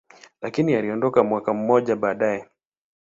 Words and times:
lakini 0.41 0.75
aliondoka 0.75 1.23
mwaka 1.23 1.53
mmoja 1.53 1.95
baadaye. 1.95 2.47